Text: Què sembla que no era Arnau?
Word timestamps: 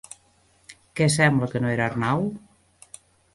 Què 0.99 1.07
sembla 1.17 1.49
que 1.51 1.61
no 1.65 1.69
era 1.75 1.85
Arnau? 1.91 2.27